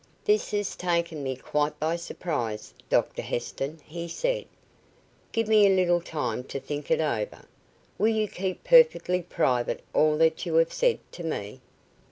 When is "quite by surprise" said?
1.35-2.73